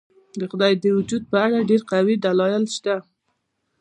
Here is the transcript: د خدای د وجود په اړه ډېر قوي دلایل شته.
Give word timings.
د 0.39 0.41
خدای 0.51 0.73
د 0.83 0.85
وجود 0.97 1.23
په 1.31 1.37
اړه 1.45 1.67
ډېر 1.69 1.81
قوي 1.91 2.15
دلایل 2.25 2.63
شته. 2.75 2.95